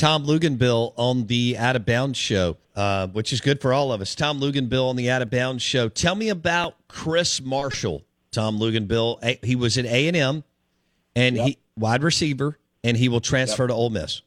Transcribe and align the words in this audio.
Tom 0.00 0.24
Luginbill 0.24 0.94
on 0.96 1.26
the 1.26 1.58
Out 1.58 1.76
of 1.76 1.84
Bounds 1.84 2.16
show, 2.16 2.56
uh, 2.74 3.08
which 3.08 3.34
is 3.34 3.42
good 3.42 3.60
for 3.60 3.74
all 3.74 3.92
of 3.92 4.00
us. 4.00 4.14
Tom 4.14 4.40
Luginbill 4.40 4.88
on 4.88 4.96
the 4.96 5.10
Out 5.10 5.20
of 5.20 5.28
Bounds 5.28 5.62
show. 5.62 5.90
Tell 5.90 6.14
me 6.14 6.30
about 6.30 6.74
Chris 6.88 7.42
Marshall. 7.42 8.02
Tom 8.30 8.58
Luginbill. 8.58 9.44
He 9.44 9.54
was 9.54 9.76
at 9.76 9.84
A 9.84 10.08
and 10.08 10.16
M, 10.16 10.44
and 11.14 11.36
he 11.36 11.58
wide 11.76 12.02
receiver, 12.02 12.58
and 12.82 12.96
he 12.96 13.10
will 13.10 13.20
transfer 13.20 13.66
to 13.66 13.74
Ole 13.74 13.90
Miss. 13.90 14.22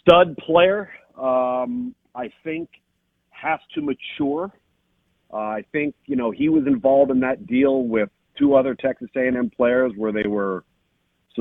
stud 0.00 0.34
player. 0.38 0.88
Um, 1.20 1.94
I 2.14 2.32
think 2.42 2.70
has 3.28 3.60
to 3.74 3.82
mature. 3.82 4.50
Uh, 5.30 5.36
I 5.36 5.64
think 5.72 5.94
you 6.06 6.16
know 6.16 6.30
he 6.30 6.48
was 6.48 6.66
involved 6.66 7.10
in 7.10 7.20
that 7.20 7.46
deal 7.46 7.82
with 7.82 8.08
two 8.38 8.54
other 8.54 8.74
Texas 8.74 9.10
A&M 9.14 9.50
players 9.50 9.92
where 9.94 10.10
they 10.10 10.26
were 10.26 10.64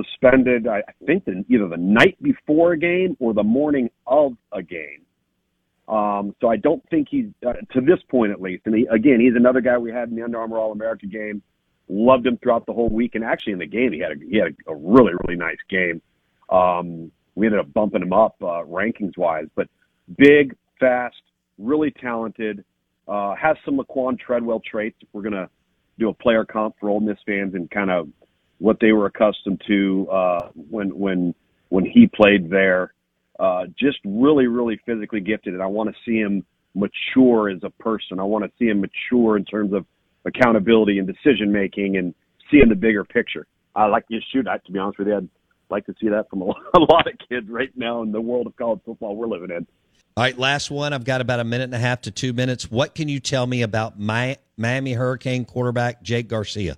suspended. 0.04 0.68
I, 0.68 0.78
I 0.88 1.06
think 1.06 1.26
the, 1.26 1.44
either 1.50 1.68
the 1.68 1.78
night 1.78 2.22
before 2.22 2.74
a 2.74 2.78
game 2.78 3.18
or 3.20 3.34
the 3.34 3.44
morning 3.44 3.90
of 4.06 4.34
a 4.52 4.62
game. 4.62 5.02
Um, 5.88 6.36
so 6.42 6.50
I 6.50 6.58
don't 6.58 6.84
think 6.90 7.08
he's 7.10 7.28
uh, 7.46 7.54
to 7.74 7.82
this 7.82 8.00
point 8.10 8.32
at 8.32 8.42
least. 8.42 8.64
And 8.66 8.76
he, 8.76 8.86
again, 8.92 9.20
he's 9.20 9.36
another 9.36 9.62
guy 9.62 9.78
we 9.78 9.92
had 9.92 10.10
in 10.10 10.16
the 10.16 10.24
Under 10.24 10.40
Armour 10.40 10.58
All 10.58 10.72
America 10.72 11.06
game. 11.06 11.42
Loved 11.90 12.28
him 12.28 12.38
throughout 12.44 12.66
the 12.66 12.74
whole 12.74 12.90
week, 12.90 13.16
and 13.16 13.24
actually 13.24 13.54
in 13.54 13.60
the 13.60 13.68
game 13.68 13.94
he 13.94 14.00
had 14.00 14.12
a, 14.12 14.16
he 14.30 14.38
had 14.38 14.48
a, 14.68 14.72
a 14.72 14.76
really 14.76 15.14
really 15.24 15.38
nice 15.38 15.58
game. 15.70 16.02
Um, 16.50 17.12
we 17.36 17.46
ended 17.46 17.62
up 17.62 17.72
bumping 17.74 18.02
him 18.02 18.12
up 18.12 18.36
uh, 18.42 18.64
rankings 18.66 19.18
wise, 19.18 19.46
but 19.56 19.68
big, 20.18 20.56
fast, 20.80 21.22
really 21.58 21.92
talented. 21.92 22.66
Uh, 23.08 23.36
has 23.36 23.56
some 23.64 23.78
Laquon 23.78 24.20
Treadwell 24.20 24.62
traits. 24.70 24.98
We're 25.14 25.22
gonna 25.22 25.50
do 25.98 26.10
a 26.10 26.14
player 26.14 26.44
comp 26.44 26.76
for 26.80 26.90
Ole 26.90 27.00
Miss 27.00 27.18
fans 27.26 27.54
and 27.56 27.72
kind 27.72 27.90
of 27.90 28.10
what 28.60 28.78
they 28.80 28.92
were 28.92 29.06
accustomed 29.06 29.62
to 29.68 30.08
uh, 30.12 30.50
when 30.70 30.90
when 30.98 31.36
when 31.70 31.86
he 31.86 32.08
played 32.08 32.50
there. 32.50 32.94
Uh, 33.40 33.66
just 33.78 34.00
really, 34.04 34.48
really 34.48 34.80
physically 34.84 35.20
gifted, 35.20 35.54
and 35.54 35.62
I 35.62 35.68
want 35.68 35.90
to 35.90 35.96
see 36.04 36.18
him 36.18 36.44
mature 36.74 37.50
as 37.50 37.60
a 37.64 37.70
person. 37.70 38.20
I 38.20 38.24
want 38.24 38.46
to 38.46 38.52
see 38.58 38.66
him 38.66 38.82
mature 38.82 39.38
in 39.38 39.46
terms 39.46 39.74
of 39.74 39.86
accountability 40.26 40.98
and 40.98 41.08
decision 41.08 41.52
making, 41.52 41.98
and 41.98 42.16
seeing 42.50 42.70
the 42.70 42.76
bigger 42.76 43.04
picture. 43.04 43.46
I 43.76 43.86
like 43.86 44.08
to 44.08 44.20
shoot. 44.34 44.48
I, 44.48 44.58
to 44.58 44.72
be 44.72 44.80
honest 44.80 44.98
with 44.98 45.08
you, 45.08 45.18
I'd 45.18 45.30
like 45.70 45.86
to 45.86 45.96
see 46.02 46.10
that 46.10 46.30
from 46.30 46.42
a 46.42 46.46
lot, 46.46 47.08
of 47.08 47.14
kids 47.30 47.48
right 47.50 47.72
now 47.76 48.02
in 48.02 48.12
the 48.12 48.22
world 48.22 48.48
of 48.48 48.56
college 48.56 48.80
football 48.86 49.16
we're 49.16 49.28
living 49.28 49.52
in. 49.52 49.68
All 50.16 50.24
right, 50.24 50.38
last 50.38 50.72
one. 50.72 50.94
I've 50.94 51.06
got 51.06 51.22
about 51.22 51.40
a 51.40 51.44
minute 51.44 51.66
and 51.66 51.76
a 51.76 51.80
half 51.80 52.02
to 52.02 52.12
two 52.12 52.34
minutes. 52.34 52.72
What 52.72 52.96
can 52.96 53.08
you 53.08 53.20
tell 53.20 53.46
me 53.46 53.62
about 53.62 54.00
my 54.00 54.38
Miami 54.58 54.94
Hurricane 54.94 55.46
quarterback 55.46 56.02
Jake 56.02 56.28
Garcia? 56.28 56.78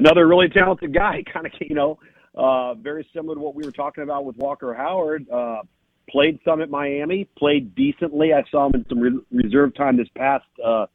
Another 0.00 0.26
really 0.26 0.48
talented 0.48 0.92
guy, 0.92 1.22
kind 1.32 1.46
of, 1.46 1.52
you 1.60 1.74
know, 1.74 1.98
uh, 2.34 2.74
very 2.74 3.06
similar 3.14 3.34
to 3.34 3.40
what 3.40 3.54
we 3.54 3.64
were 3.64 3.72
talking 3.72 4.02
about 4.02 4.24
with 4.24 4.36
Walker 4.36 4.74
Howard. 4.74 5.28
Uh, 5.30 5.62
played 6.08 6.40
some 6.44 6.60
at 6.60 6.70
Miami, 6.70 7.28
played 7.38 7.74
decently. 7.74 8.32
I 8.32 8.42
saw 8.50 8.66
him 8.66 8.72
in 8.74 8.86
some 8.88 8.98
re- 8.98 9.20
reserve 9.30 9.74
time 9.74 9.96
this 9.96 10.08
past 10.16 10.44
uh, 10.64 10.86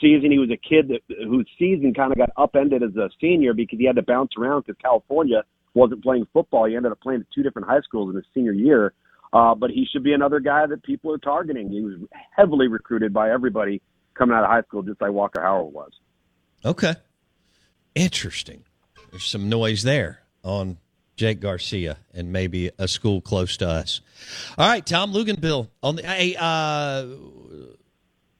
season. 0.00 0.30
He 0.30 0.38
was 0.38 0.50
a 0.50 0.56
kid 0.56 0.88
that, 0.88 1.00
whose 1.24 1.48
season 1.58 1.94
kind 1.94 2.12
of 2.12 2.18
got 2.18 2.30
upended 2.36 2.82
as 2.82 2.94
a 2.96 3.08
senior 3.20 3.54
because 3.54 3.78
he 3.78 3.86
had 3.86 3.96
to 3.96 4.02
bounce 4.02 4.32
around 4.38 4.64
because 4.66 4.78
California 4.82 5.42
wasn't 5.74 6.02
playing 6.02 6.26
football. 6.32 6.66
He 6.66 6.76
ended 6.76 6.92
up 6.92 7.00
playing 7.00 7.20
at 7.20 7.26
two 7.34 7.42
different 7.42 7.68
high 7.68 7.80
schools 7.80 8.10
in 8.10 8.16
his 8.16 8.24
senior 8.34 8.52
year. 8.52 8.92
Uh, 9.32 9.54
but 9.54 9.70
he 9.70 9.86
should 9.90 10.02
be 10.02 10.14
another 10.14 10.40
guy 10.40 10.66
that 10.66 10.82
people 10.82 11.12
are 11.12 11.18
targeting. 11.18 11.68
He 11.70 11.82
was 11.82 11.94
heavily 12.34 12.66
recruited 12.66 13.12
by 13.12 13.30
everybody 13.30 13.82
coming 14.14 14.34
out 14.34 14.42
of 14.42 14.50
high 14.50 14.62
school, 14.62 14.82
just 14.82 15.00
like 15.00 15.12
Walker 15.12 15.42
Howard 15.42 15.72
was. 15.72 15.90
Okay. 16.64 16.94
Interesting. 17.94 18.64
There's 19.10 19.24
some 19.24 19.48
noise 19.48 19.82
there 19.82 20.20
on 20.42 20.78
Jake 21.16 21.40
Garcia 21.40 21.98
and 22.14 22.32
maybe 22.32 22.70
a 22.78 22.86
school 22.86 23.20
close 23.20 23.56
to 23.58 23.68
us. 23.68 24.00
All 24.56 24.68
right, 24.68 24.84
Tom 24.84 25.12
Luginbill 25.12 25.68
on 25.82 25.96
the 25.96 26.02
hey, 26.02 26.36
uh, 26.38 27.06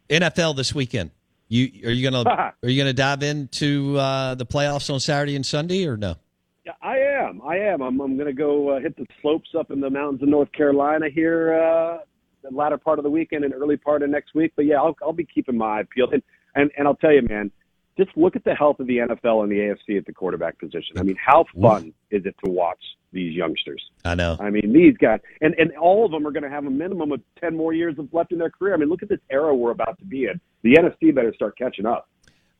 NFL 0.08 0.56
this 0.56 0.74
weekend. 0.74 1.10
You 1.48 1.88
are 1.88 1.90
you 1.90 2.08
gonna 2.08 2.28
are 2.62 2.68
you 2.68 2.80
gonna 2.80 2.92
dive 2.92 3.22
into 3.22 3.98
uh, 3.98 4.34
the 4.34 4.46
playoffs 4.46 4.92
on 4.92 5.00
Saturday 5.00 5.34
and 5.34 5.44
Sunday 5.44 5.86
or 5.86 5.96
no? 5.96 6.16
Yeah, 6.64 6.72
I 6.82 6.98
am. 6.98 7.40
I 7.42 7.56
am. 7.56 7.80
I'm, 7.80 7.98
I'm 8.00 8.16
going 8.16 8.26
to 8.26 8.34
go 8.34 8.76
uh, 8.76 8.80
hit 8.80 8.94
the 8.98 9.06
slopes 9.22 9.48
up 9.58 9.70
in 9.70 9.80
the 9.80 9.88
mountains 9.88 10.22
of 10.22 10.28
North 10.28 10.52
Carolina 10.52 11.06
here 11.08 11.54
uh, 11.58 11.98
the 12.42 12.50
latter 12.54 12.78
part 12.78 12.98
of 12.98 13.04
the 13.04 13.10
weekend 13.10 13.44
and 13.44 13.54
early 13.54 13.76
part 13.76 14.02
of 14.02 14.10
next 14.10 14.34
week. 14.34 14.52
But 14.56 14.66
yeah, 14.66 14.76
I'll, 14.76 14.96
I'll 15.02 15.12
be 15.12 15.24
keeping 15.24 15.56
my 15.56 15.80
eye 15.80 15.84
peeled. 15.88 16.12
And, 16.12 16.22
and 16.54 16.70
and 16.76 16.86
I'll 16.88 16.96
tell 16.96 17.12
you, 17.12 17.22
man, 17.22 17.50
just 17.98 18.16
look 18.16 18.36
at 18.36 18.44
the 18.44 18.54
health 18.54 18.78
of 18.80 18.86
the 18.86 18.98
NFL 18.98 19.42
and 19.42 19.50
the 19.50 19.56
AFC 19.56 19.98
at 19.98 20.06
the 20.06 20.12
quarterback 20.12 20.58
position. 20.58 20.98
I 20.98 21.02
mean, 21.02 21.16
how 21.16 21.44
fun 21.60 21.92
is 22.10 22.24
it 22.24 22.36
to 22.44 22.50
watch 22.50 22.80
these 23.12 23.34
youngsters? 23.34 23.82
I 24.04 24.14
know. 24.14 24.36
I 24.38 24.50
mean, 24.50 24.72
these 24.72 24.96
guys, 24.96 25.20
and 25.40 25.54
and 25.58 25.76
all 25.76 26.06
of 26.06 26.12
them 26.12 26.26
are 26.26 26.30
going 26.30 26.44
to 26.44 26.50
have 26.50 26.64
a 26.64 26.70
minimum 26.70 27.12
of 27.12 27.20
ten 27.40 27.56
more 27.56 27.72
years 27.72 27.98
of 27.98 28.08
left 28.14 28.32
in 28.32 28.38
their 28.38 28.50
career. 28.50 28.74
I 28.74 28.76
mean, 28.76 28.88
look 28.88 29.02
at 29.02 29.08
this 29.08 29.20
era 29.30 29.54
we're 29.54 29.72
about 29.72 29.98
to 29.98 30.04
be 30.04 30.26
in. 30.26 30.40
The 30.62 30.74
NFC 30.74 31.14
better 31.14 31.34
start 31.34 31.58
catching 31.58 31.86
up. 31.86 32.08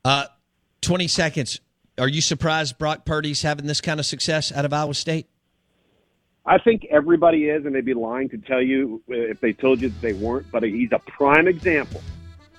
Uh, 0.04 0.26
twenty 0.82 1.06
seconds. 1.06 1.60
Are 1.98 2.08
you 2.08 2.20
surprised 2.20 2.78
Brock 2.78 3.04
Purdy's 3.04 3.42
having 3.42 3.66
this 3.66 3.80
kind 3.80 3.98
of 3.98 4.06
success 4.06 4.52
out 4.52 4.64
of 4.64 4.72
Iowa 4.72 4.94
State? 4.94 5.28
I 6.46 6.58
think 6.58 6.86
everybody 6.90 7.48
is, 7.48 7.66
and 7.66 7.74
they'd 7.74 7.84
be 7.84 7.94
lying 7.94 8.28
to 8.30 8.38
tell 8.38 8.62
you 8.62 9.02
if 9.08 9.40
they 9.40 9.52
told 9.52 9.80
you 9.80 9.90
that 9.90 10.00
they 10.00 10.14
weren't. 10.14 10.50
But 10.50 10.62
he's 10.62 10.92
a 10.92 10.98
prime 11.00 11.46
example 11.46 12.00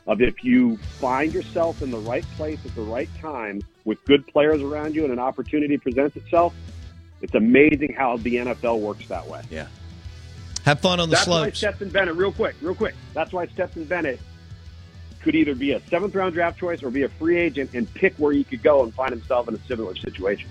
of 0.09 0.21
if 0.21 0.44
you 0.44 0.75
find 1.00 1.31
yourself 1.31 1.81
in 1.83 1.91
the 1.91 2.00
right 2.00 2.25
place 2.35 2.59
at 2.65 2.73
the 2.75 2.81
right 2.81 3.09
time 3.21 3.61
with 3.85 4.03
good 4.06 4.25
players 4.27 4.59
around 4.61 4.95
you 4.95 5.03
and 5.03 5.13
an 5.13 5.19
opportunity 5.19 5.77
presents 5.77 6.17
itself, 6.17 6.53
it's 7.21 7.35
amazing 7.35 7.94
how 7.94 8.17
the 8.17 8.38
NFL 8.38 8.79
works 8.79 9.07
that 9.07 9.25
way. 9.27 9.44
Yeah. 9.51 9.67
Have 10.65 10.79
fun 10.79 11.00
on 11.00 11.09
the 11.09 11.15
That's 11.15 11.25
slopes. 11.25 11.45
why 11.45 11.51
Stetson 11.51 11.89
Bennett, 11.89 12.15
real 12.15 12.31
quick, 12.31 12.56
real 12.59 12.73
quick. 12.73 12.95
That's 13.13 13.31
why 13.31 13.45
Stetson 13.47 13.85
Bennett 13.85 14.19
could 15.21 15.35
either 15.35 15.53
be 15.53 15.73
a 15.73 15.81
seventh 15.89 16.15
round 16.15 16.33
draft 16.33 16.59
choice 16.59 16.81
or 16.81 16.89
be 16.89 17.03
a 17.03 17.09
free 17.09 17.38
agent 17.38 17.71
and 17.75 17.91
pick 17.94 18.15
where 18.15 18.33
he 18.33 18.44
could 18.44 18.63
go 18.63 18.83
and 18.83 18.94
find 18.94 19.11
himself 19.11 19.47
in 19.47 19.53
a 19.53 19.59
similar 19.67 19.95
situation. 19.95 20.50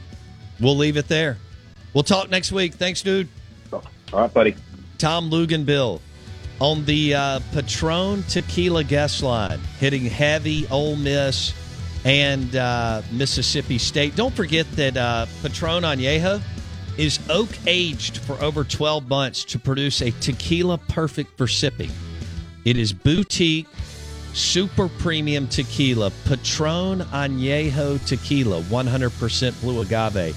We'll 0.61 0.77
leave 0.77 0.97
it 0.97 1.09
there. 1.09 1.37
We'll 1.95 2.05
talk 2.05 2.31
next 2.31 2.53
week. 2.53 2.75
Thanks, 2.75 3.03
dude. 3.03 3.29
All 3.73 3.83
right, 4.13 4.33
buddy. 4.33 4.55
Tom 4.99 5.31
Luginbill 5.31 6.01
on 6.61 6.85
the 6.85 7.15
uh, 7.15 7.41
Patron 7.53 8.25
Tequila 8.29 8.85
guest 8.85 9.23
line, 9.23 9.61
hitting 9.79 10.05
heavy 10.05 10.67
Ole 10.69 10.97
Miss 10.97 11.55
and 12.05 12.55
uh, 12.57 13.03
Mississippi 13.13 13.79
State. 13.79 14.17
Don't 14.17 14.35
forget 14.35 14.71
that 14.73 14.97
uh, 14.97 15.27
Patron 15.43 15.83
Añejo 15.83 16.41
is 16.97 17.21
oak 17.31 17.51
aged 17.67 18.19
for 18.19 18.41
over 18.43 18.65
12 18.65 19.09
months 19.09 19.45
to 19.45 19.59
produce 19.59 20.03
a 20.03 20.11
tequila 20.21 20.79
perfect 20.79 21.37
for 21.39 21.47
sipping. 21.47 21.91
It 22.65 22.77
is 22.77 22.93
boutique, 22.93 23.69
super 24.35 24.89
premium 24.89 25.47
tequila, 25.47 26.11
Patron 26.25 27.01
Añejo 27.01 28.05
Tequila, 28.05 28.63
100% 28.63 29.61
blue 29.61 29.81
agave. 29.81 30.37